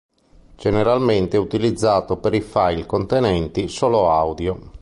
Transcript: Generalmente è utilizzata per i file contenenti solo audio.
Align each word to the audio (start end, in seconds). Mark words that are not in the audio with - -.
Generalmente 0.57 1.37
è 1.37 1.39
utilizzata 1.39 2.15
per 2.17 2.33
i 2.33 2.41
file 2.41 2.87
contenenti 2.87 3.67
solo 3.67 4.09
audio. 4.09 4.71